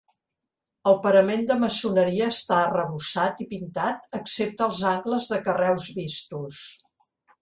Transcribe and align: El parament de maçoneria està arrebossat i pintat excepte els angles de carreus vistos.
El 0.91 0.95
parament 1.01 1.43
de 1.49 1.57
maçoneria 1.63 2.29
està 2.35 2.57
arrebossat 2.61 3.43
i 3.45 3.47
pintat 3.53 4.09
excepte 4.21 4.67
els 4.69 4.81
angles 4.95 5.29
de 5.35 5.41
carreus 5.51 5.91
vistos. 6.01 6.65